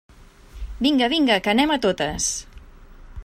[0.85, 2.31] Vinga, vinga, que anem a totes!